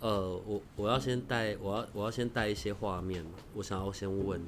[0.00, 4.40] 呃，我我要先带，我要我要先带一些画面，我想要先问，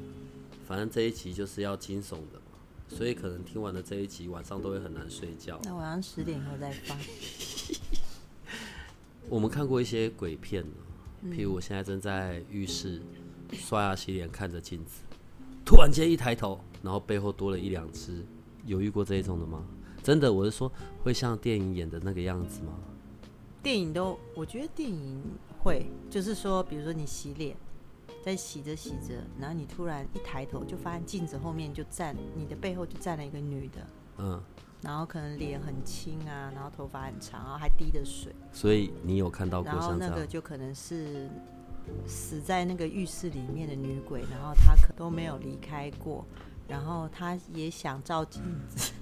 [0.65, 2.57] 反正这一集就是要惊悚的嘛，
[2.89, 5.61] 所以可能听完了这一集晚上都会很难睡觉。
[5.65, 6.97] 那晚上十点后再放。
[9.29, 10.65] 我们看过一些鬼片，
[11.25, 13.03] 譬如我现在正在浴室
[13.53, 15.03] 刷牙洗脸，看着镜子，
[15.65, 18.25] 突然间一抬头，然后背后多了一两只，
[18.67, 19.65] 有遇过这一种的吗？
[20.03, 20.71] 真的，我是说
[21.03, 22.73] 会像电影演的那个样子吗？
[23.63, 25.23] 电影都，我觉得电影
[25.63, 27.57] 会，就是说，比如说你洗脸，
[28.25, 33.87] 在洗着洗着，然后你突然一抬头，就发现镜子后面就站，你的背后就站了一个女的，
[34.19, 34.43] 嗯，
[34.81, 39.71] 然后可能脸很青啊，然后头发很长，然后还滴着水，所以你有看到过？
[39.71, 41.29] 然后那个就可能是
[42.07, 46.25] 死在那个浴室里面的女鬼，然后她可都没有离开过，
[46.67, 48.93] 然后她也想照镜子，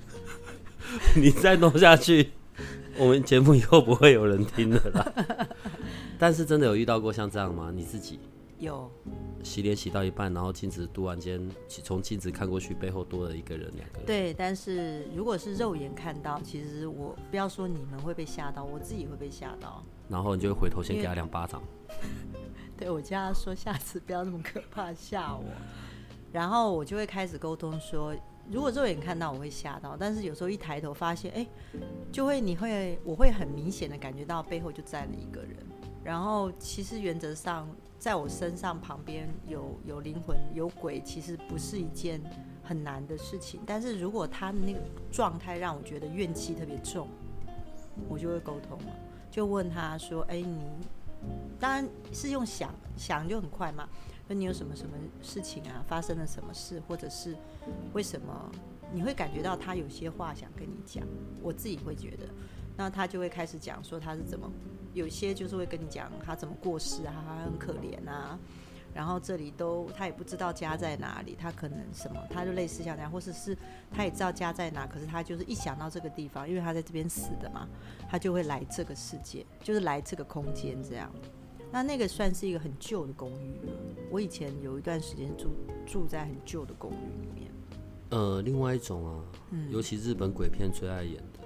[1.15, 2.33] 你再弄下去。
[2.99, 5.47] 我们节目以后不会有人听的啦。
[6.19, 7.71] 但是真的有遇到过像这样吗？
[7.73, 8.19] 你自己
[8.59, 8.91] 有
[9.45, 14.07] 洗脸洗到一半，然后镜子突然间从镜子看过去，背后多了一个人，两个人。
[14.07, 19.83] 对，但是如果是肉眼看到，其实我不要说你们会被吓到，我自己会被吓到。
[20.09, 21.63] 然后你就会回头先给他两巴掌。
[22.77, 25.45] 对，我叫他说下次不要那么可怕吓我。
[26.33, 28.15] 然后我就会开始沟通说。
[28.51, 31.47] 如果肉眼看到我会吓到，但是有时候一抬头发现，哎，
[32.11, 35.57] 就会你会我会很明显的感觉到背后就站了一个人。
[36.03, 42.21] 然后其实原则上在我身上旁边有有灵魂有鬼，其实不是一件
[42.63, 43.61] 很难的事情。
[43.67, 44.81] 但是如果他的那个
[45.13, 47.07] 状态让我觉得怨气特别重，
[48.09, 48.97] 我就会沟通了，
[49.31, 50.59] 就问他说，哎，你
[51.61, 53.87] 当然是用想想就很快嘛。
[54.29, 55.83] 那你有什么什么事情啊？
[55.89, 57.35] 发生了什么事，或者是
[57.95, 58.53] 为什么
[58.93, 61.03] 你会感觉到他有些话想跟你讲？
[61.43, 62.27] 我自己会觉得，
[62.77, 64.51] 那他就会开始讲说他是怎么，
[64.93, 68.39] 有些就是会跟你讲他怎么过世啊，他很可怜啊，
[68.93, 73.57] 然后这里都他也不知道家在哪里，他可能什么，他就类似像这样，或者是
[73.91, 77.67] 他也知道家在哪，可是他就是一想到这个地方，因为他在这边死的嘛，
[78.11, 81.11] 他就会来这个世界，就是来这个空间这样。
[81.71, 83.73] 那那个算是一个很旧的公寓了。
[84.11, 85.51] 我以前有一段时间住
[85.87, 87.51] 住在很旧的公寓里面。
[88.11, 91.41] 呃，另外一种啊，嗯尤其日本鬼片最爱演的，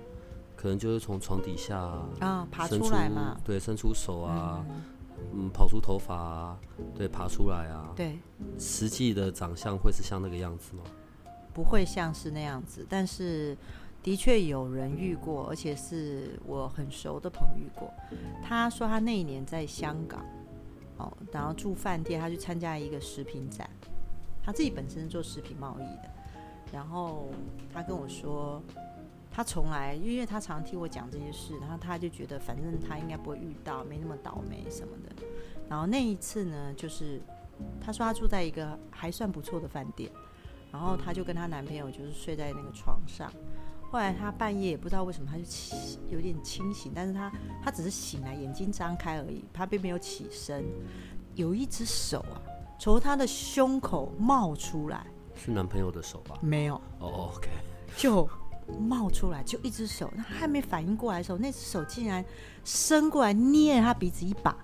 [0.54, 1.78] 可能就是从床底下
[2.20, 4.64] 啊爬出来嘛，对，伸出手啊，
[5.34, 6.60] 嗯，跑出头发啊，
[6.94, 8.18] 对，爬出来啊，对。
[8.58, 10.82] 实际的长相会是像那个样子吗？
[11.52, 13.56] 不会像是那样子，但是。
[14.02, 17.88] 的确有人遇过，而且是我很熟的朋友遇过。
[18.42, 20.24] 他说他那一年在香港，
[20.96, 23.68] 哦，然后住饭店，他去参加一个食品展。
[24.44, 26.10] 他自己本身做食品贸易的，
[26.72, 27.30] 然后
[27.72, 28.60] 他跟我说，
[29.30, 35.24] 他从来，因为他常听我讲这些事，然后他就觉得反正他应该不会遇到，没那么倒霉什么的。
[35.68, 37.20] 然后那一次呢，就是
[37.80, 40.10] 他说他住在一个还算不错的饭店，
[40.72, 43.32] 然后他就跟他男朋友就是睡在那个床上。
[43.92, 47.30] 后来他半夜也不知道为什么他就清有点清醒，但是他
[47.62, 50.64] 他只是醒来眼睛张开而已，他并没有起身。
[51.34, 52.40] 有一只手啊
[52.78, 56.38] 从他的胸口冒出来，是男朋友的手吧？
[56.40, 56.76] 没有。
[57.00, 57.50] 哦，OK。
[57.94, 58.26] 就
[58.80, 62.24] 冒出来，就一只手，他还没反应过来的时候，那只手竟然
[62.64, 64.56] 伸过来捏了他鼻子一把，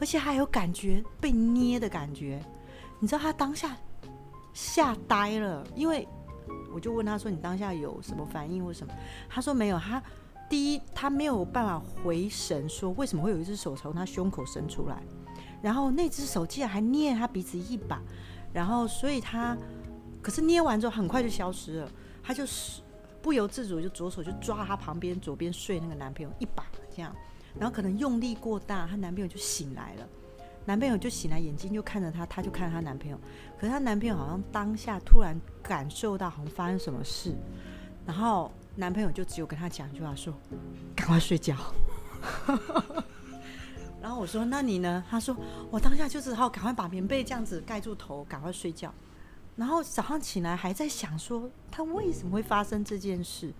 [0.00, 2.42] 而且还有感觉被捏的感觉。
[3.00, 3.76] 你知道他当下
[4.54, 6.08] 吓呆了，因为。
[6.74, 8.92] 我就问他说：“你当下有什么反应或什么？”
[9.28, 9.78] 他说：“没有。
[9.78, 10.02] 他
[10.48, 15.02] 第一，他没有办法回神，说为什么会有一只手从他胸口伸出来，
[15.62, 18.00] 然后那只手竟然还捏他鼻子一把，
[18.52, 19.56] 然后所以他
[20.20, 21.90] 可是捏完之后很快就消失了。
[22.22, 22.82] 他就是
[23.20, 26.64] 不由自主就左手就抓他旁边左边睡那个男朋友一把
[26.94, 27.14] 这样，
[27.58, 30.08] 然后可能用力过大，她男朋友就醒来了。”
[30.64, 33.18] 男朋友就醒来，眼睛就看着她，她就看她男朋友。
[33.58, 37.34] 可是她男朋友好像当下突然感受到好像发生什么事，
[38.06, 40.32] 然后男朋友就只有跟她讲一句话说
[40.94, 41.56] ：“赶快睡觉。”
[44.00, 45.36] 然后我说：“那你呢？”他说
[45.70, 48.92] ：“我当下就只好赶快把棉被这样子盖住头，赶快睡觉。”
[49.54, 53.52] 然后早上起来还在想说他为什么会发生这件事，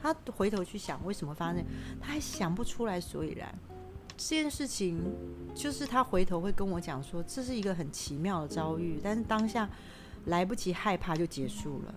[0.00, 1.64] 他回头去想为什么发生，
[2.00, 3.54] 他还想不出来所以然。
[4.16, 4.98] 这件事情，
[5.54, 9.68] 就是他回头会跟我讲说，这是一个很奇妙的遭遇，但是当下
[10.26, 11.94] 来不及害怕就结束了，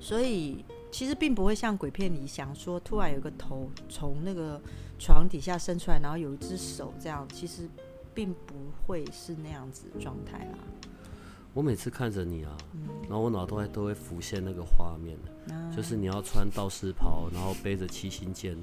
[0.00, 4.60] 所以其实并不会像鬼片里想说，突然有个头从那个
[4.98, 7.68] 床底下伸出来，然后有一只手这样，其实
[8.12, 8.54] 并不
[8.86, 10.58] 会是那样子的状态啦。
[11.54, 12.54] 我每次看着你啊，
[13.08, 15.16] 然后我脑袋都会浮现那个画面，
[15.74, 18.54] 就是你要穿道士袍，然后背着七星剑，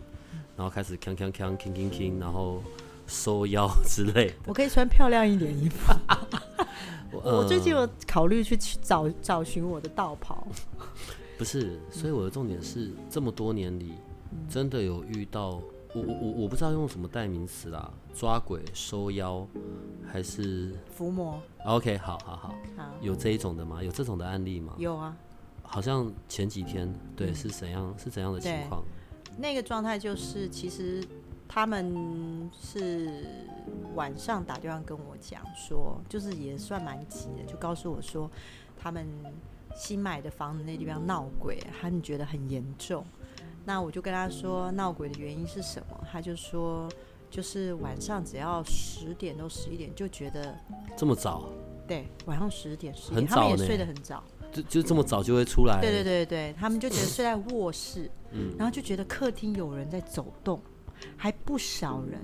[0.56, 2.62] 然后开始锵锵锵、铿铿铿，然后
[3.08, 4.34] 收腰之类的。
[4.46, 5.94] 我可以穿漂亮一点衣服。
[7.12, 10.48] 我呃最近有考虑去找找寻我的道袍。
[11.38, 13.94] 不是，所以我的重点是，这么多年里，
[14.50, 15.50] 真的有遇到
[15.94, 19.46] 我我我我不知道用什么代名词啦，抓鬼、收妖，
[20.12, 21.98] 还是伏魔 OK？
[21.98, 23.84] 好好好，啊，有这一种的吗？
[23.84, 24.74] 有这种的案例吗？
[24.78, 25.16] 有啊，
[25.62, 28.84] 好像前几天，对，是怎样是怎样的情对况？
[29.38, 31.04] 那个状态就是，其实
[31.48, 33.26] 他们是
[33.96, 38.30] 晚上打电话跟我讲说，就是也算蛮急的，就告诉我说
[38.78, 39.08] 他们
[39.76, 43.06] 新买的房子那地方闹鬼，他们觉得很严重。
[43.66, 46.90] 那我就跟他说闹鬼的原因是什么，他就说
[47.30, 50.56] 就是晚上只要十点到十一点就觉得，
[50.96, 51.50] 这么早，
[51.88, 54.24] 对，晚上十点十一很点，他们也睡得很早。
[54.54, 55.82] 就就这么早就会出来？
[55.82, 60.62] 对对对对，他们就觉得睡在卧室，嗯然后就觉得客厅有人在走动，
[61.18, 62.20] 还不少人，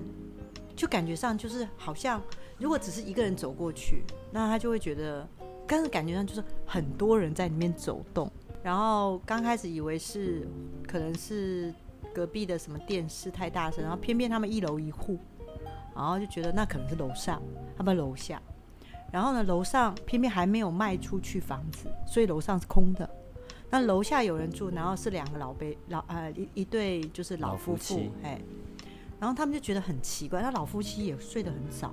[0.76, 2.22] 就感觉上就是好像
[2.58, 5.28] 如果只是一个人走过去，那他就会觉得，
[5.66, 8.30] 但是感觉上就是很多人在里面走动。
[8.62, 10.46] 然后刚开始以为是
[10.86, 11.74] 可能是
[12.14, 15.18] 隔壁的什么电视太大声，然后偏偏他们一楼一户，
[15.94, 17.42] 然后就觉得那可能是楼上，
[17.76, 18.40] 他们楼下。
[19.12, 23.08] 然后呢，楼上偏偏还没有卖出去房子，所以楼上是空的。
[23.70, 28.40] 那楼下有人住，然后是两个老辈老呃一一对就是老老夫夫妇妻，哎，
[29.20, 31.92] 然后他们就觉得很奇怪，那老夫妻也睡得很早，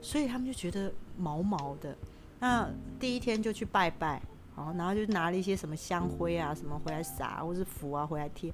[0.00, 1.94] 所以他们就觉得毛毛的。
[2.38, 2.66] 那
[2.98, 4.22] 第一天就去拜拜，
[4.54, 8.50] 好，然后就拿了一些什么香灰啊什么回来撒，或是符啊回来贴，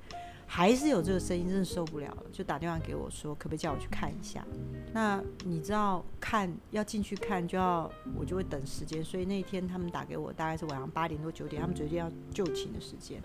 [0.48, 4.44] 还是有这个声音，真的受不了了，就打电话给我说，可不可以叫我去看一下？
[4.92, 13.20] 那你知道看要进去看就要我就会等时间，所以那天他们打给我大概是晚上八点多九点，他们决定要就寝的时间，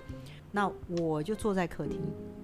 [0.52, 0.70] 那
[1.00, 2.02] 我就坐在客厅，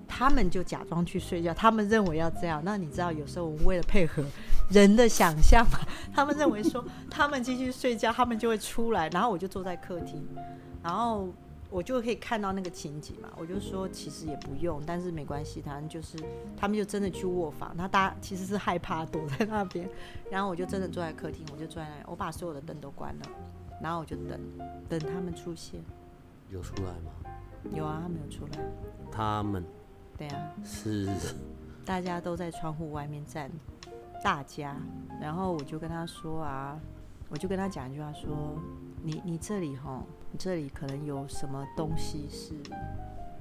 [0.08, 2.62] 他们就假装去睡觉，他们认为要这样。
[2.64, 4.24] 那你知道有时候我们为了配合
[4.70, 5.80] 人的想象嘛，
[6.14, 10.24] 他们认为说他们进去睡觉，他们就会出来，然后我就坐在客厅，
[10.84, 11.28] 然后。
[11.70, 16.18] 我就可以看到那个情景嘛，我就说其实也不用，但是没关系，他们就是
[16.56, 19.90] 他们就真的去卧房，那大家其实是害怕躲在那边，
[20.32, 23.26] 然后我就真的坐在客厅，我就坐在那里，我把所有的灯都关了，
[23.82, 24.40] 然后我就等
[24.88, 25.82] 等他们出现，
[26.50, 27.12] 有出来吗？
[27.74, 28.60] 有啊，他们有出来，
[29.12, 29.64] 他们？
[30.18, 31.10] 对啊，是。
[31.86, 33.50] 大家都在窗户外面站，
[34.24, 34.76] 大家，
[35.22, 36.78] 然后我就跟他说啊，
[37.30, 38.58] 我就跟他讲一句话说，
[39.04, 42.54] 你你这里哈，你这里可能有什么东西是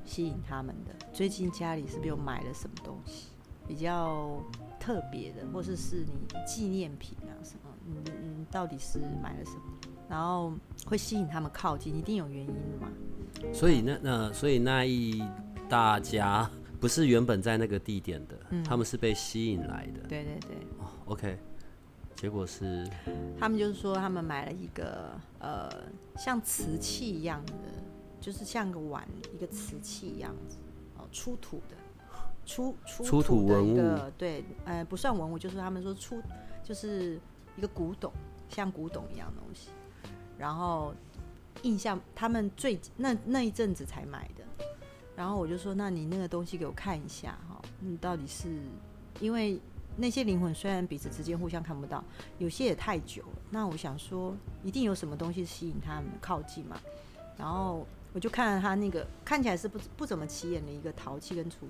[0.04, 3.28] 吸引他们的，最近家里是不是有买了什么东西
[3.68, 4.42] 比较
[4.80, 7.94] 特别的，或者是你纪念品啊什么，你
[8.38, 9.62] 你到底是买了什么？
[10.08, 10.52] 然后
[10.86, 12.88] 会吸引他们靠近，一定有原因的嘛。
[13.52, 15.22] 所以那那所以那一
[15.68, 16.48] 大家
[16.80, 20.00] 不是原本在那个地点的，嗯他们是被吸引来的。
[20.08, 20.56] 对对对。
[20.78, 21.38] 哦 OK，
[22.16, 22.88] 结果是
[23.38, 25.70] 他们就是说，他们买了一个呃，
[26.16, 27.52] 像瓷器一样的，
[28.20, 30.56] 就是像个碗，一个瓷器一样子，
[30.96, 31.76] 哦，出土的，
[32.46, 36.20] 出出出土的文物一个，对，呃，不算文物，就是他们说出，
[36.64, 37.20] 就是
[37.56, 38.10] 一个古董，
[38.48, 39.68] 像古董一样东西。
[40.38, 40.94] 然后
[41.62, 44.64] 印象，他们最那那一阵子才买的。
[45.14, 48.48] 然后我就说，那你那个东西给我看一下哈，你到底是
[49.20, 49.58] 因为
[49.96, 52.04] 那些灵魂虽然彼此之间互相看不到，
[52.38, 53.38] 有些也太久了。
[53.50, 56.80] 那我想说，一定有什么东西吸引他们靠近嘛。
[57.38, 61.66] 然后我就看了他那个看起来是不不怎么起眼的一个陶器跟土，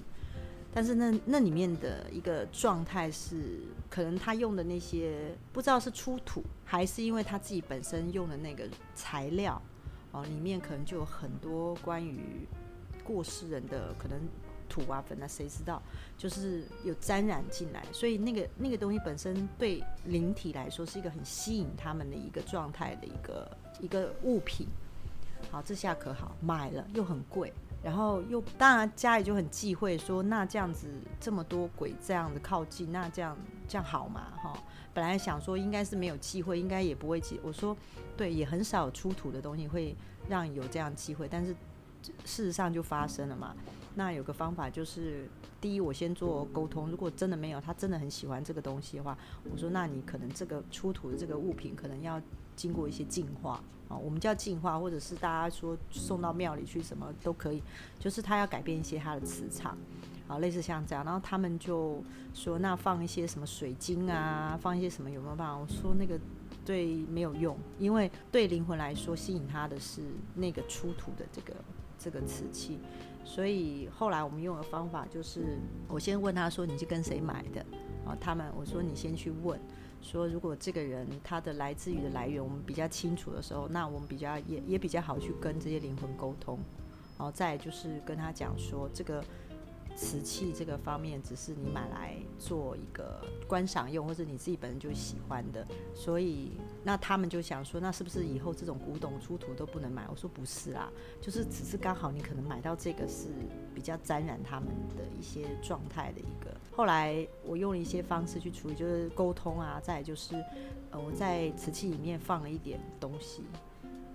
[0.72, 8.64] 但是那那里面的一个状态是，可能他用的那些不知道是出土，还是因为他自己本身用的那个
[8.94, 9.60] 材料
[10.12, 12.46] 哦，里面可能就有很多关于
[13.02, 14.20] 过世人的可能
[14.68, 15.82] 土啊粉啊，谁知道？
[16.18, 24.66] 就是有沾染进来，所以那个那个东西本身对灵体来说是一个很吸引他们的一个状态的一个一个物品。
[25.50, 30.88] 好，这下可好，买了又很贵，然后又当然家里就很忌讳说，那这样子
[31.20, 33.36] 这么多鬼这样子靠近，那这样
[33.68, 34.32] 这样好吗？
[34.42, 34.58] 哈，
[34.94, 37.38] 本来想说应该是没有机会，应该也不会忌。
[37.42, 37.76] 我说
[38.16, 39.94] 对，也很少出土的东西会
[40.28, 41.52] 让有这样机会，但是
[42.24, 43.54] 事实上就发生了嘛。
[43.98, 45.26] 那有个方法就是，
[45.60, 46.88] 第一，我先做沟通。
[46.90, 49.16] 如果真的没有，他真的很喜欢这个东西的话，
[49.50, 52.20] 我说，那你可能这个出土的这个物品可能要
[52.54, 57.62] 经过一些净化啊，我们叫净化，或者是大家说送到庙里去，什么都可以，
[57.98, 59.76] 就是他要改变一些他的磁场。
[60.28, 62.02] 啊，类似像这样，然后他们就
[62.34, 65.56] 说，那放一些什么水晶啊，放一些什么有没有办法？
[65.56, 66.18] 我说那个
[66.64, 70.02] 对没有用，因为对灵魂来说，吸引他的是
[70.34, 71.54] 那个出土的这个
[71.96, 72.80] 这个瓷器。
[73.26, 77.60] 所以后来我们用的方法就是，我先问他说你是跟谁买的？
[78.06, 79.60] 啊，他们我说你先去问，
[80.00, 86.58] 说如果这个人他的来自于的来源我们比较清楚的时候，那我们比较也也比较好去跟这些灵魂沟通。
[87.18, 89.22] 然后再就是跟他讲说这个。
[89.96, 96.52] 瓷器这个方面，只是你买来做一个观赏用，或者你自己本身就喜欢的，所以
[96.84, 100.06] 那他们就想说，那是不是以后这种古董出土都不能买？
[100.10, 103.28] 我说不是啦，就是只是刚好你可能买到这个是
[103.74, 106.54] 比较沾染他们的一些状态的一个。
[106.70, 110.34] 后来我用了一些方式去处理，就是沟通啊，再就是
[110.90, 113.42] 呃我在瓷器里面放了一点东西。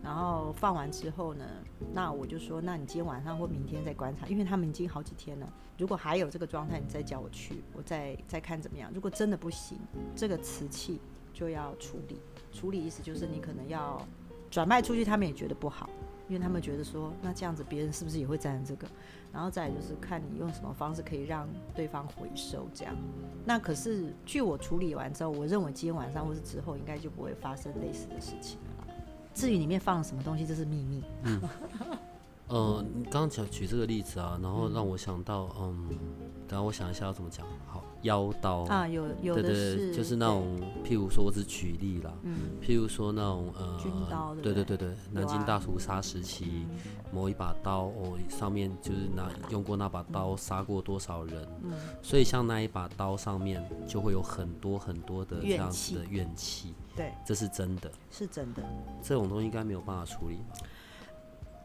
[0.03, 1.46] 然后放完之后呢，
[1.93, 5.48] 那我就说，那你今天晚上或明天再观察，因为他们已经好几天了。
[5.77, 8.91] 如果还有这个状态，你再叫我去，我再再看怎么样。
[8.93, 9.79] 如果真的不行，
[10.15, 11.00] 这个瓷器
[11.34, 12.22] 就要处理。
[12.51, 14.05] 处理意思就是你可能要
[14.50, 15.89] 转卖出去，他们也觉得不好，
[16.27, 18.88] 因为他们觉得说，那这样子别人是不是也会沾这个？
[19.31, 22.93] 然后再就是看你用什么方式可以让对方回收这样。
[23.46, 28.60] 那可是据我处理完之后，我认为今天晚上或是之后应该就不会发生类似的事情。
[29.34, 31.04] 至于里面放了什么东西，这是秘密。
[32.48, 35.88] 呃，刚刚讲举这个例子啊，然后让我想到，嗯，
[36.48, 37.48] 等下我想一下要怎么讲。
[37.66, 44.89] 好，妖刀啊，有有的是，就是那种，譬如说，我只举例啦，嗯，譬如说那种呃，军刀对对对对？
[45.12, 46.65] 南京大屠杀时期，
[47.12, 51.74] 某一把刀，哦，上面就是拿用过那把刀杀过多少人，嗯。
[52.01, 58.63] 所以像那一把刀上面就会有很多很多的这样子的怨气，对，这是真的，是真的。
[59.03, 60.67] 这种东西应该没有办法处理吧？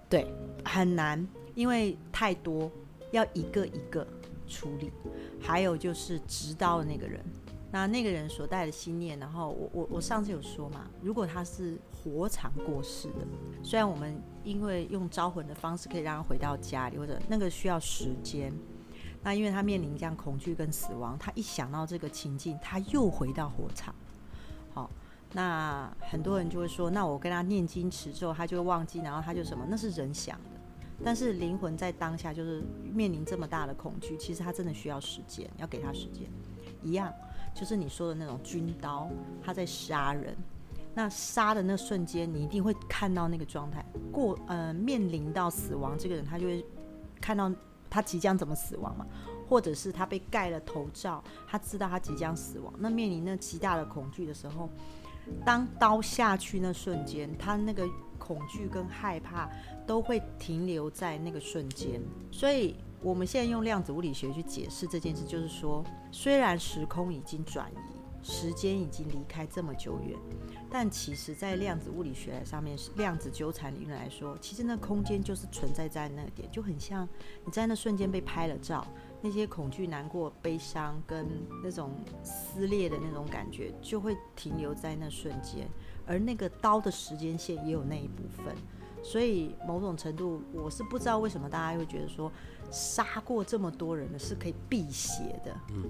[0.08, 0.26] 对，
[0.64, 2.70] 很难，因为太多，
[3.10, 4.06] 要一个一个
[4.46, 4.92] 处理。
[5.40, 7.20] 还有就是执刀的那个人，
[7.70, 13.26] 那那个人所带的心念，然后我我我上次有说嘛，如果他是活场过世的，
[13.62, 18.52] 虽然我们因为用招魂的方式可以让他回到家里，或者那个需要时间。
[19.22, 23.92] 那因为他面临这样恐惧跟死亡，他一想到这个情境，他又回到火场。
[24.72, 24.88] 好，
[25.32, 29.66] 那很多人就会说，那我跟他念经持咒，他就会忘记，然后他就什么？
[29.68, 30.38] 那是人想。
[31.04, 32.62] 但是灵魂在当下就是
[32.92, 36.22] 面临这么大的恐惧，其实他真的需要时间，要给他时间。
[36.82, 37.12] 一样，
[37.54, 39.08] 就是你说的那种军刀，
[39.42, 40.36] 他在杀人，
[40.94, 43.84] 那杀的那瞬间，你一定会看到那个状态。
[44.12, 46.64] 过呃，面临到死亡，这个人他就会
[47.20, 47.52] 看到
[47.90, 49.06] 他即将怎么死亡嘛，
[49.48, 52.72] 或者是他被盖了头罩，他知道他即将死亡。
[52.78, 54.68] 那面临那极大的恐惧的时候，
[55.44, 57.88] 当刀下去那瞬间，他那个
[58.18, 59.50] 恐惧跟害怕
[59.86, 62.00] 都会停留在那个瞬间。
[62.30, 70.18] 所以我们现在用量子物理学去解释这件事，就是说，虽然时空已经转移，时间已经离开这么久远，
[70.68, 77.08] 但其实在量子物理学上面，量子纠缠理论来说，其实那空间就是存在在那点，就很像
[77.44, 78.86] 你在那瞬间被拍了照。
[79.22, 81.26] 那些恐惧、难过、悲伤跟
[81.64, 81.90] 那种
[82.22, 85.66] 撕裂的那种感觉，就会停留在那瞬间，
[86.06, 88.54] 而那个刀的时间线也有那一部分。
[89.06, 92.30] 所以某种程度，我是不知道为什么大家会觉得说，
[92.72, 95.56] 杀过这么多人的是可以辟邪的。
[95.70, 95.84] 嗯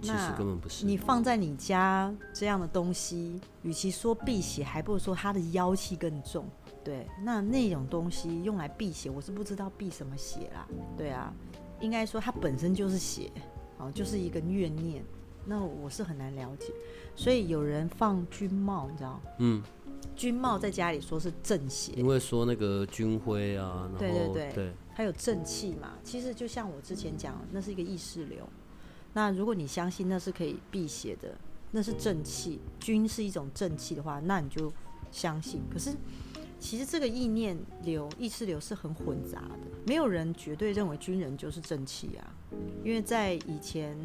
[0.00, 0.86] 其实那根本不是。
[0.86, 6.46] 你放在你家这样的东西，与其说辟邪，还不如说它的妖气更重。
[6.84, 10.66] 对，那那种东西用来辟邪，我是不知道辟什么邪啦。
[10.96, 11.32] 对啊，
[11.80, 13.30] 应该说它本身就是邪，
[13.78, 15.04] 哦，就是一个怨念。
[15.44, 16.72] 那我是很难了解，
[17.16, 19.20] 所以有人放军帽，你知道？
[19.38, 19.62] 嗯，
[20.18, 25.92] 军帽在家里说是正邪，因为说那个军徽啊，然后对对对对还有正气嘛。
[26.02, 28.46] 其实就像我之前讲，那是一个意识流。
[29.12, 31.38] 那如果你相信那是可以辟邪的，
[31.70, 34.72] 那是正气，军是一种正气的话，那你就
[35.12, 35.62] 相信。
[35.72, 35.92] 可是
[36.58, 42.34] 其实这个意念流、意识流是很混杂的，没有人绝对认为军人就是正气啊。
[42.84, 43.96] 因为在以前，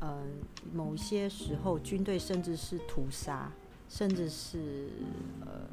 [0.00, 0.24] 嗯、
[0.72, 3.52] 某些时候军队甚至是屠杀，
[3.88, 4.88] 甚至是
[5.40, 5.66] 呃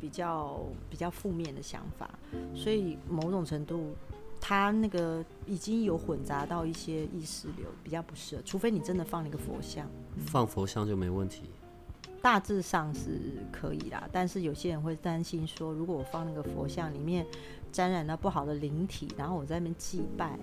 [0.00, 2.10] 比较比较负面的想法，
[2.54, 3.94] 所以某种程度，
[4.40, 8.42] 他那个已经有混杂到一些意识流，比较不适合。
[8.44, 9.86] 除非你真的放了一个佛像，
[10.26, 11.44] 放佛像就没问题。
[12.22, 13.18] 大致上是
[13.50, 14.08] 可以啦。
[14.12, 17.26] 但是有些人会担心说，如果我放那个佛像里面
[17.72, 20.38] 沾染了不好的灵体，然后我在那边祭拜，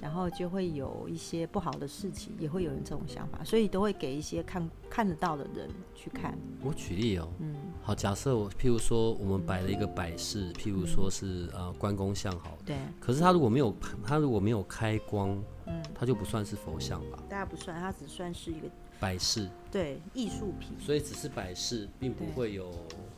[0.00, 6.36] 然后就会有一些不好的事情，也会有人这种想法，所以都会给一些看看得到的人去看。
[6.62, 15.30] 我举例哦，嗯好，假设我譬如说我们摆了一个摆饰，譬如说是呃关公像好了，对，可是他如果没有他如果没有开光，
[15.66, 17.18] 嗯，它就不算是佛像吧？
[17.28, 18.68] 大家不算，他只算是一个
[19.00, 20.78] 摆饰，对艺术品。
[20.78, 22.70] 所以只是摆饰，并不会有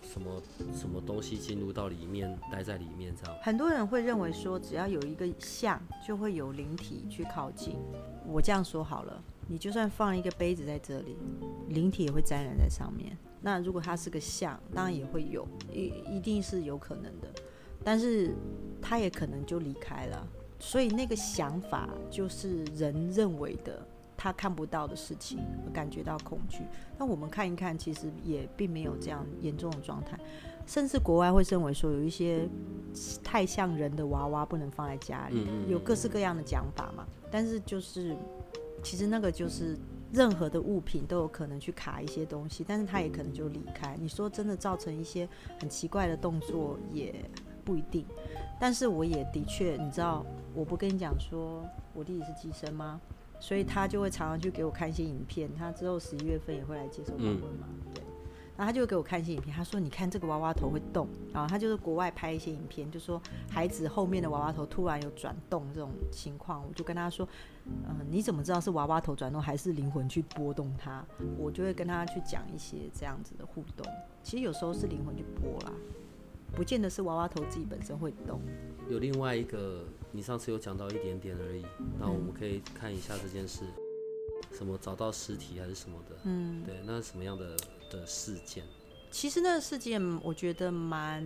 [0.03, 3.39] 什么什么东西进入到里面，待在里面这样。
[3.43, 7.77] 很多人会认为说，只要有一个像，就会有灵体去靠近。
[8.27, 11.17] 我这样说好了，你就算放一个杯子在这里，
[11.69, 13.17] 灵体也会沾染在上面。
[13.41, 17.29] 那如果它是个像，当然也会有，一一定是有可能的，
[17.83, 18.33] 但是
[18.81, 20.29] 它也可能就离开了。
[20.61, 23.85] 所以那个想法就是人认为的，
[24.23, 25.41] 他看不到的事情，
[25.73, 26.63] 感觉到恐惧。
[26.97, 30.17] 那我们看一看，其实也并没有这样严重的状态。
[30.65, 32.49] 甚至国外会认为说，有一些
[33.21, 37.05] 太像人的娃娃不能放在家里，有各式各样的讲法嘛。
[37.33, 38.17] 但是就是，
[38.81, 39.77] 其实那个就是
[40.13, 43.97] 任何的物品都有可能去卡一些东西，但是它也可能就离开。
[44.01, 47.13] 你说真的造成一些很奇怪的动作也
[47.65, 48.07] 不一定。
[48.61, 50.25] 但是我也的确，你知道，
[50.55, 53.01] 我不跟你讲说我弟弟是寄生吗？
[53.43, 55.53] 所以他就会常常去给我看一些影片。
[55.53, 58.05] 他之后十一月份也会来接受访问嘛，对。
[58.57, 63.21] 然后他就会给我看一些影片，他说：“你看这个娃娃头会动。”然后他就是国外拍一些影片，就说
[63.51, 67.27] 孩子后面的娃娃头突然有转动这种情况，我就跟他说
[67.67, 71.05] ：“嗯、你怎么知道是娃娃头转动还是灵魂去波动它？”
[71.37, 73.85] 我就会跟他去讲一些这样子的互动。
[74.23, 75.73] 其实有时候是灵魂去拨啦，
[76.53, 78.41] 不见得是娃娃头自己本身会动。
[78.89, 81.65] 有另外一个，你上次有讲到一点点而已，
[81.99, 83.65] 那我们可以看一下这件事，
[84.53, 87.57] 什么找到尸体还是什么的，嗯，对，那是什么样的
[87.91, 88.63] 的事件？
[89.11, 91.23] 其实那个事件我觉得蛮，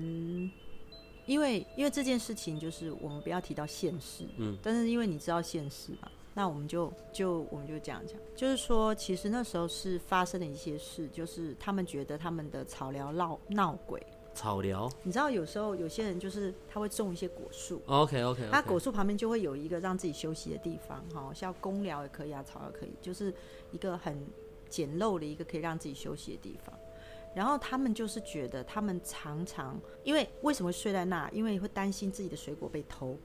[1.26, 14.00] 因为因为这件事情就是我们不要提到现实，嗯，但是因为你知道现实嘛，那我们就就我们就这样讲，就是说其实那时候是发生了一些事，就是他们觉得他们的草寮闹闹鬼，
[14.36, 17.80] 草寮你知道有时候有些人就是他会种一些果树。
[17.86, 23.34] ，OK OK，他果树旁边就会有一个让自己休息的地方，哈，像公寮也可以啊，草寮可以，就是
[23.72, 24.24] 一个很
[24.68, 26.78] 简陋的一个可以让自己休息的地方。
[27.34, 31.28] 然后他们就是觉得，他们常常因为为什么会睡在那？
[31.30, 33.18] 因为会担心自己的水果被偷，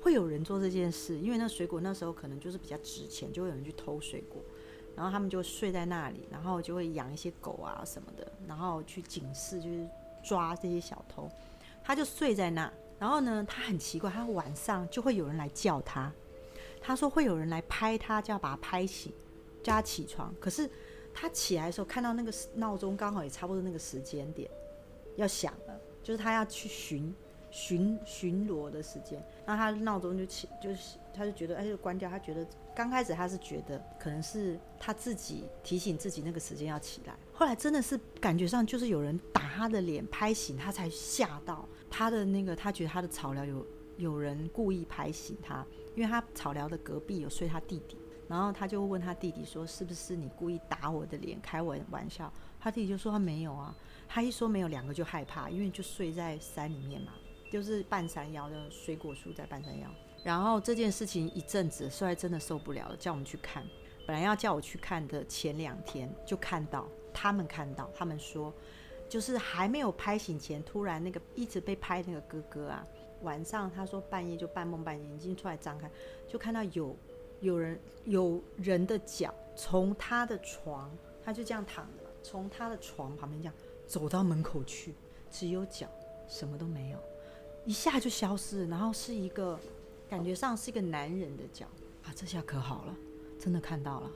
[0.00, 4.42] 会有人做这件事，因为那水果那时候可能就是比较值钱，就会有人去偷水果。
[4.96, 9.86] 然后他们就睡在那里，然后就会养一些狗啊什么的，然后去警示，就是
[10.28, 11.28] 抓这些小偷。
[11.82, 16.12] 他就睡在那，然后呢，他很奇怪，他晚上就会有人来叫他。
[16.80, 19.12] 他说会有人来拍他，就要把他拍醒，
[19.62, 20.34] 叫他起床。
[20.38, 20.70] 可是
[21.14, 24.50] 他起来的时候，看到那个闹钟刚好也差不多那个时间点
[25.16, 27.14] 要响了，就是他要去巡
[27.50, 29.24] 巡巡逻的时间。
[29.46, 32.08] 那他闹钟就起，就是他就觉得，哎，就关掉。
[32.08, 53.74] 他觉得刚开始他是觉得可能是他自己提醒自己那个时间要起来，后来真的是感觉上就是有人打他的脸拍醒他，才吓到他的那个，他觉得他的草寮有有人故意拍醒他，因为他草寮的隔壁有睡他弟弟，然后他就问他弟弟说：“是不是你故意打我的脸，开我玩笑？”他弟弟就说：“他没有啊。”
[54.10, 57.12] 他一说没有，两个就害怕，因为就睡在山里面嘛，
[57.52, 59.88] 就是半山腰的水果树在半山腰。
[60.24, 63.64] 然后这件事情一阵子，后来真的受不了了，叫我们去看。
[64.06, 68.52] 本来要叫我去看的前两天就看到，他们看到，他们说，
[69.08, 72.86] 就是还没有拍醒前，突然那个一直被拍那个哥哥啊，
[73.22, 75.90] 晚上他说半夜就半梦半醒，眼睛出来张开，
[76.26, 76.96] 就看到有
[77.40, 80.90] 有人有人的脚从他的床，
[81.22, 83.54] 他就这样躺着，从他的床旁边这样
[83.86, 84.94] 走到门口去，
[85.30, 85.86] 只有脚，
[86.26, 86.98] 什么都没有，
[87.66, 89.58] 一下就消失，然后是一个
[90.08, 91.66] 感觉上是一个男人的脚
[92.04, 92.96] 啊，这下可好了，
[93.38, 94.10] 真的看到了。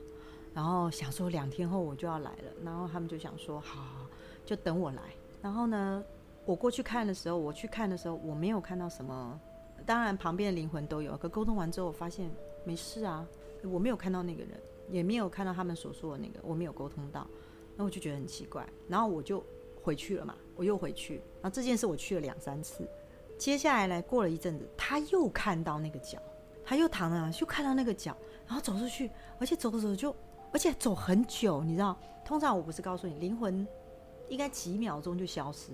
[0.55, 4.07] 然后想说两天后我就要来了，然后他们就想说好，
[4.45, 5.03] 就等我来。
[5.41, 6.05] 然后呢，
[6.45, 9.41] 我过去看的时候，我去看的时候，我没有看到什么，
[9.85, 11.17] 当然旁边的灵魂都有。
[11.17, 12.31] 可沟通完之后，我发现
[12.65, 13.27] 没事啊，
[13.65, 14.51] 我没有看到那个人，
[14.89, 17.27] 也没有看到他们所说的那个，我没有沟通到。
[17.77, 19.43] 那我就觉得很奇怪，然后我就
[19.83, 21.17] 回去了嘛，我又回去。
[21.41, 22.87] 然后这件事我去了两三次，
[23.43, 26.17] 接下来来过了一阵子，他又看到那个脚，
[26.65, 30.15] 他又躺了，又看到那个脚，然后走出去，而且走着走着就，
[30.53, 33.67] 而且走很久，你知道，通常我不是告诉你，灵魂
[34.29, 35.73] 应该几秒钟就消失，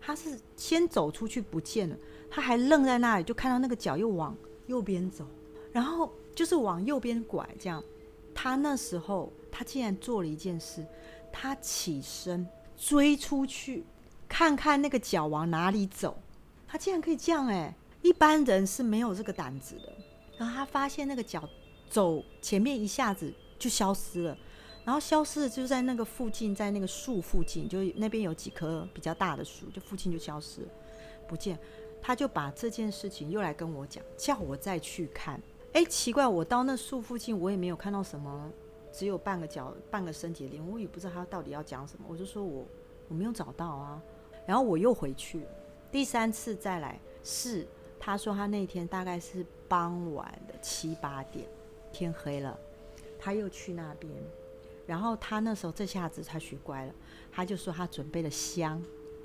[0.00, 1.96] 他是先走出去不见了，
[2.28, 5.24] 他还愣在那里，就看到那个脚又往右边走，
[5.70, 7.80] 然后就是往右边拐，这样。
[8.34, 10.84] 他那时候他竟然做了一件事，
[11.32, 12.44] 他起身
[12.76, 13.84] 追出去，
[14.28, 16.18] 看看那个脚往哪里走。
[16.74, 19.92] 他竟然可以这样哎、一般人是没有这个胆子的。
[20.36, 21.48] 然后他发现那个脚
[21.88, 24.36] 走前面一下子就消失了，
[24.84, 30.68] 然后消失了就在那个附近，在那个树附近，就那边有几棵比较大的树，就附近就消失了，
[31.28, 31.56] 不见。
[32.02, 35.40] 他就把这件事情又来跟我讲，叫我再去看。
[35.74, 38.50] 哎，奇怪，我到那树附近，我也没有看到什么，
[38.92, 42.04] 只有半个脚、半个身体的灵，我也不知道他到底要讲什么。
[42.08, 42.66] 我就说我
[43.06, 44.02] 我没有找到啊。
[44.44, 45.46] 然后我又回去，
[45.94, 47.64] 第三次再来是，
[48.00, 51.46] 他说他那天大概是傍晚的七八点，
[51.92, 52.58] 天黑了，
[53.16, 54.12] 他又去那边，
[54.88, 56.92] 然后他那时候这下子他学乖了，
[57.30, 58.82] 他就说他准备了香，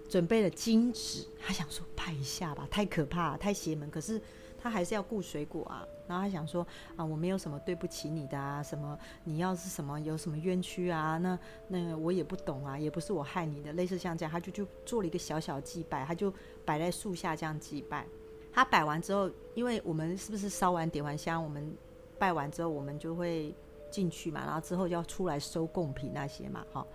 [0.07, 4.21] 准备了金纸，他想说拜一下吧，太可怕，太邪门，可是。
[4.61, 16.33] 他还是要顾水果啊，然后他想说啊，我没有什么对不起你的啊，什么你要是什么有什么冤屈啊，那那我也不懂啊，也不是我害你的，类似像这样，他就就做了一个小小祭拜，他就
[16.65, 18.05] 摆在树下这样祭拜。
[18.51, 21.71] 他摆完之后，因为我们是不是烧完点完香，我们
[22.17, 23.53] 拜完之后，我们就会
[23.91, 26.85] 进去嘛，然后之后就要出来收贡品那些嘛，哈。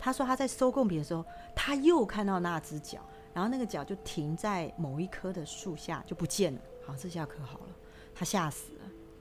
[0.00, 1.24] 他说他在收贡品的时候，
[1.54, 2.98] 他又看到那只脚，
[3.32, 6.60] 然后那个脚就停在某一棵的树下，就不见了。
[6.86, 7.76] 好，这下可好了，
[8.14, 8.80] 他吓死了，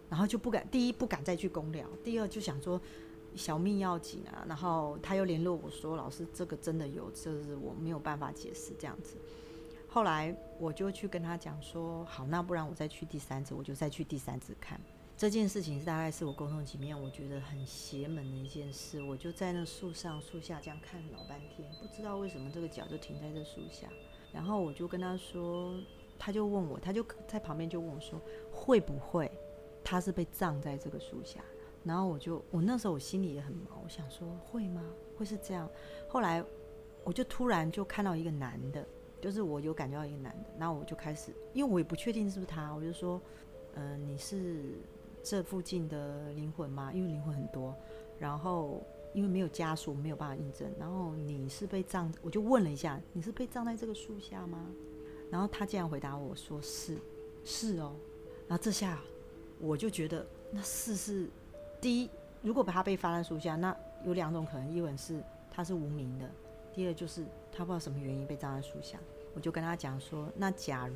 [0.10, 2.80] 然后就不敢，第一不敢再去公聊，第二就想说
[3.36, 9.15] 小命要紧啊，然后他又联络我说老师这个真的有，就是我没有办法解释这样子。
[9.88, 14.80] 后来我就去跟他讲说，好，那不然我再去第三次，我就再去第三次看
[15.15, 19.02] 这件事情是，大概是我沟通里面我觉得很邪门的一件事。
[19.02, 23.88] 我就在那树上树下这样看老半天，不知道为什么这个脚就停在这树下，
[24.34, 25.76] 然后我就跟他说。
[26.26, 28.18] 他就问我，他就在旁边就问我说
[28.50, 29.30] ：“会不会
[29.84, 31.42] 他是被葬在这个树下？”
[31.84, 34.82] 然后我就我那时候我心里也很毛，我想说会吗？
[35.18, 35.70] 会是这样？
[36.08, 36.42] 后来
[37.04, 38.88] 我就突然就看到一个男的，
[39.20, 43.22] 就是我有感觉到一个男的，然后我就开始，因为我也不确定是不是他，我就说
[43.76, 44.76] ：“嗯，你是
[45.22, 46.90] 这附近的灵魂吗？
[46.94, 47.76] 因为灵魂很多，
[48.18, 48.82] 然后
[49.14, 50.72] 因为没有家属，没有办法印证。
[50.80, 54.66] 然后你是被葬，我就问了一下，你是被葬在这个树下吗？”
[55.34, 56.96] 然后他竟然回答我说：“是，
[57.43, 57.96] 是哦。”
[58.48, 59.00] 然后这下
[59.60, 61.28] 我就觉得，那是是
[61.82, 62.10] 第一，
[62.43, 66.28] 如果把他被发在树下，那有两种可能：一种是他是无名的；
[66.72, 69.00] 第二就是他不知道什么原因被葬在树下。
[69.34, 70.96] 我就跟他讲说：“那假如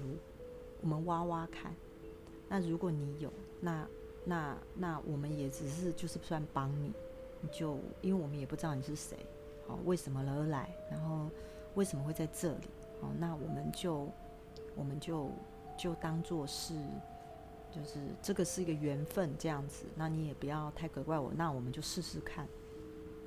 [0.81, 1.73] 我们挖挖看，
[2.47, 3.87] 那如果你有，那
[4.23, 6.93] 那那我们也只是就是算帮你，
[7.51, 9.17] 就因为我们也不知道你是谁，
[9.65, 11.27] 好，为什么而来，然后
[11.73, 12.67] 为什么会在这里，
[13.01, 14.07] 好，那我们就。”
[14.77, 15.31] 我们就
[15.75, 16.75] 就当做是，
[17.71, 22.47] 就是这个是一个缘分这样子，那你也不要太责怪我，那我们就试试看。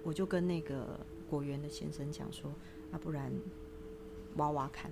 [0.04, 2.50] 我就跟那个果园的先生讲说，
[2.90, 3.32] 那不然
[4.36, 4.90] 挖挖看。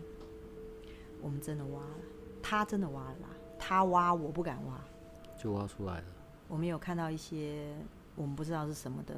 [1.23, 1.97] 我们真的挖了，
[2.43, 4.81] 他真的挖了，他挖我不敢挖，
[5.41, 6.07] 就挖出来了。
[6.49, 7.73] 我们有看到一些
[8.17, 9.15] 我们不知道是什么的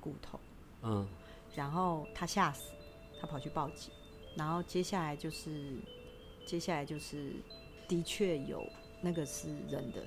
[0.00, 0.40] 骨头，
[0.82, 1.06] 嗯，
[1.54, 2.72] 然后他吓死，
[3.20, 3.92] 他跑去报警，
[4.36, 5.76] 然后接下来就是。
[6.46, 7.32] 接下来就是，
[7.88, 8.64] 的确有
[9.02, 10.02] 那个是人的，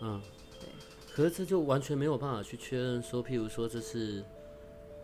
[0.00, 0.20] 嗯，
[0.58, 0.68] 对。
[1.14, 4.24] 可是这就完全没有办法去确认说，譬如说这是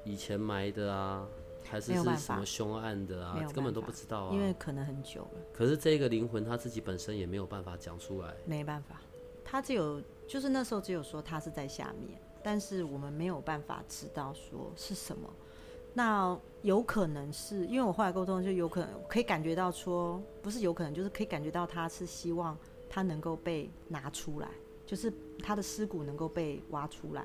[0.05, 1.29] 以前埋的啊，
[1.65, 5.41] 还是是什么凶案的啊，根本都不知道啊，因为可能很久了。
[5.53, 9.03] 可是这个灵魂他自己本身也没有办法讲出来，没办法，
[9.45, 15.29] 他只有就是那时候只有说他是在下面，但是我们没有办法知道说是什么。
[15.95, 22.59] 那有可能是因为我后来沟通，就有可能可以感觉到说，不是有可能，就是可以感觉到他是希望
[22.91, 24.49] 他能够被拿出来，
[24.85, 27.25] 就是他的尸骨能够被挖出来。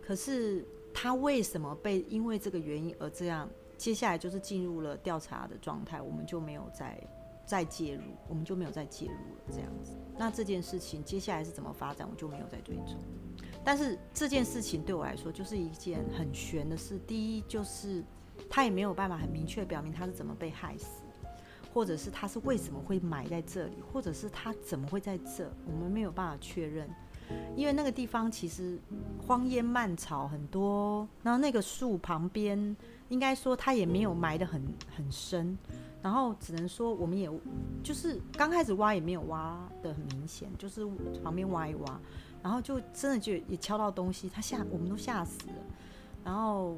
[0.00, 3.48] 可是他为什么被因为这个原因而这样？
[3.76, 6.96] 接下来就是进入了调查的状态，我们就没有再
[7.44, 9.92] 再介入，我们就没有再介入了这样子。
[10.16, 12.96] 那这件事情接下来是怎么发展，我就没有再追踪。
[13.64, 17.00] 但是这件事情对我来说就是一件很悬的事。
[17.06, 18.04] 第一，就是
[18.50, 21.02] 他也没有办法很明确表明他是怎么被害死，
[21.72, 26.88] 或者是他是为什么会埋在这里，或者是他怎么会在这，我们没有办法确认。
[27.56, 28.78] 因为那个地方其实
[29.26, 32.76] 荒烟蔓草很多，然后那个树旁边，
[33.08, 34.62] 应该说他也没有埋得很
[34.94, 35.56] 很深，
[36.04, 37.30] 然后只能说我们也
[37.82, 40.86] 就是刚开始挖也没有挖的很明显，就是
[41.22, 42.00] 旁边挖一挖。
[42.42, 45.54] 然后就真的就也敲到东西，他吓我们都吓死了。
[46.22, 46.76] 然后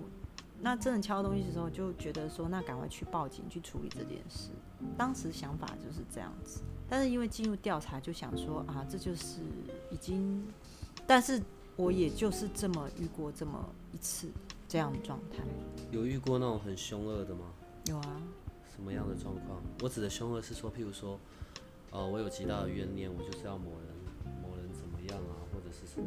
[0.61, 4.51] 那真的敲到东西的时候，就觉得说那赶快去报警去处理这件事。
[4.97, 9.41] 当时想法就是这样子，但是因为进入调查，就想说啊，这就是
[9.91, 10.47] 已经，
[11.05, 11.43] 但是
[11.75, 14.29] 我也就是这么遇过这么一次
[14.69, 15.43] 这样的状态。
[15.91, 17.47] 有遇过那种很凶恶的吗？
[17.87, 18.23] 有啊。
[18.77, 19.63] 什么样的状况？
[19.83, 21.19] 我指的凶恶是说，譬如说，
[21.91, 23.89] 呃，我有极大的怨念，我就是要某人
[24.43, 26.07] 某人怎么样啊，或者是什么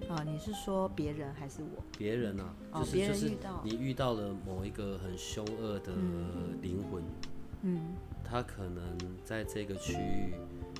[0.00, 0.14] 的。
[0.14, 1.84] 啊，你是说别人还是我？
[1.98, 5.92] 别人啊，哦就是就是你遇到了某一个很凶恶的
[6.62, 7.02] 灵魂，
[7.62, 7.94] 嗯
[8.24, 10.34] 他可能在这个区域，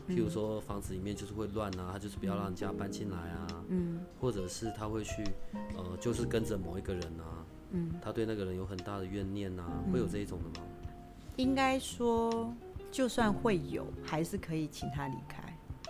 [0.08, 5.22] 譬如说房子里面就是会乱啊，他就是不要让人家搬进来啊，嗯或者是他会去
[5.76, 10.66] 呃，就是跟着某一个人啊，嗯，他对那个人有很大的怨念啊，会有这一种的吗？
[11.38, 12.52] 应该说，
[12.90, 15.42] 就算会有，还是可以请他离开。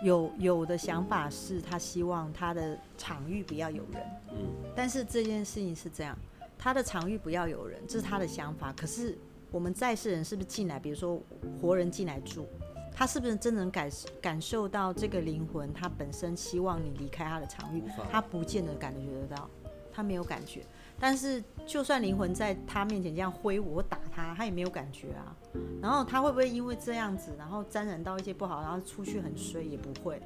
[0.03, 4.37] 有有的想法是他希望他的场域不要有人，嗯，
[4.75, 6.15] 但是这件事情是这样，
[6.55, 8.71] 他的场域不要有人，这是他的想法。
[8.73, 9.17] 可是
[9.49, 11.19] 我们在世人是不是进来，比如说
[11.59, 12.45] 活人进来住，
[12.93, 13.89] 他是不是真能感
[14.21, 19.49] 感受到这个灵魂，他本身希望你离开他的场域，他不见得感觉得到，
[19.91, 20.63] 他没有感觉。
[20.99, 25.35] 但是就算灵魂在他面前这样挥舞打他，他也没有感觉啊。
[25.81, 29.63] 然后他会不会因为这样子，然后沾染到一些不好，然后出去很衰？
[29.63, 30.21] 也不会。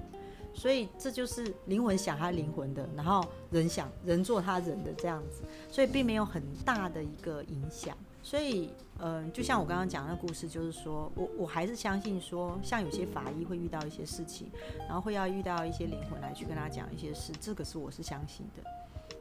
[0.56, 7.98] 所以这就是灵魂想他灵魂的，然后人想人做他人的这样子，所以并没有很大的一个影响。
[8.22, 14.50] 所以，嗯、就像我刚刚讲的故事，就是说我我还是相信说，像有些法医会遇到一些事情，
[14.88, 18.64] 然后会要遇到一些灵魂来去跟他讲一些事，这个是我是相信的，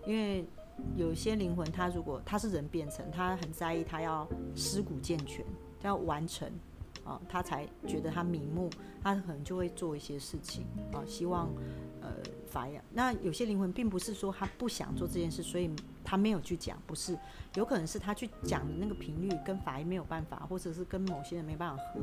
[0.06, 0.44] 因为
[0.96, 5.44] 有些灵魂，他如果他是人变成，他很在意，他要尸骨健全，
[5.80, 6.50] 他要完成
[7.04, 8.70] 啊，他才觉得他瞑目，
[9.02, 11.48] 他可能就会做一些事情啊，希望
[12.00, 12.08] 呃
[12.46, 12.82] 法养。
[12.92, 15.70] 那有些灵魂并不是说他不想做这件事，所以
[16.02, 17.16] 他没有去讲，不是，
[17.54, 22.00] 有可能是他去讲的那个频率跟法医没有办法，或者是跟某些人没办法合，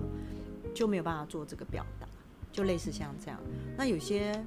[0.73, 2.07] 就没有办法做这个表达，
[2.51, 3.39] 就类似像这样。
[3.77, 4.41] 那有些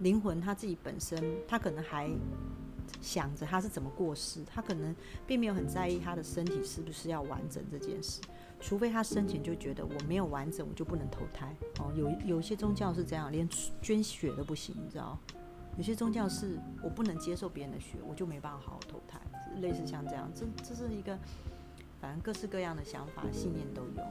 [0.00, 2.10] 灵魂他自己本身，他可能还
[3.00, 4.94] 想着他是怎么过世，他可能
[5.26, 8.20] 并没有很在意他的身体是不是要完整这件事，
[8.60, 11.54] 除非他生前就觉得我没有完整，我就不能投胎。
[11.78, 13.48] 哦，有有些宗教是这样，连
[13.80, 15.18] 捐血都不行，你知道？
[15.76, 19.20] 有些宗教是我不能接受别人的血，我就没办法好好投胎，
[19.60, 21.18] 类似像这样，这这是一个，
[22.00, 24.02] 反正各式各样的想法、信念都有。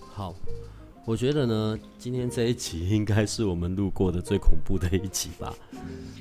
[0.00, 0.34] 好，
[1.04, 5.52] 我觉得呢，今天这一集应该是我们录过的最恐怖的一集吧，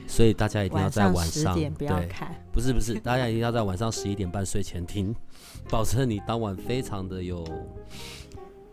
[0.08, 5.14] 所以大家一定要在晚十上点不要对，看，不是不是， 大家一定要在晚上十一点半睡前听，
[5.70, 7.46] 保证你当晚非常的有，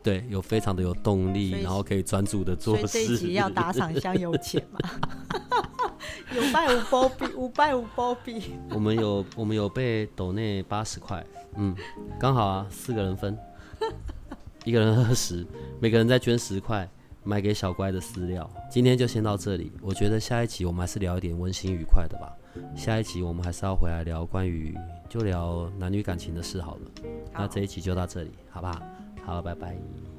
[0.02, 3.16] 对，有非常的有动力，然后可以专注的做所以这一。
[3.18, 4.78] 集要打赏香油钱嘛？
[6.34, 8.54] 有拜五波比，五拜五波比。
[8.70, 11.24] 我们有我们有被抖内八十块，
[11.56, 11.74] 嗯，
[12.18, 13.36] 刚好啊，四个人分，
[14.66, 15.46] 一个人二十，
[15.80, 16.86] 每个人再捐十块，
[17.22, 18.50] 买给小乖的饲料。
[18.68, 22.36] 今天就先到这里，我觉得下一集我们还是聊一点温馨愉快的吧。
[22.74, 24.76] 下一集我们还是要回来聊关于
[25.08, 26.80] 就聊男女感情的事好了。
[27.32, 28.82] 那这一集就到这里，好不好？
[29.24, 30.15] 好，拜拜。